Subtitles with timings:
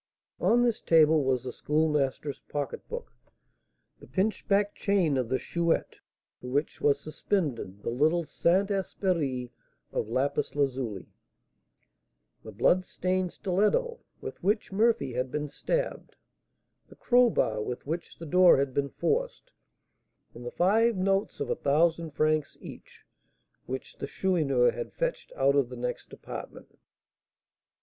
[0.39, 3.13] On this table was the Schoolmaster's pocketbook,
[3.99, 5.97] the pinchbeck chain of the Chouette
[6.39, 9.51] (to which was suspended the little Saint Esprit
[9.91, 11.05] of lapis lazuli),
[12.43, 16.15] the blood stained stiletto with which Murphy had been stabbed,
[16.87, 19.51] the crowbar with which the door had been forced,
[20.33, 23.05] and the five notes of a thousand francs each,
[23.67, 26.75] which the Chourineur had fetched out of the next apartment.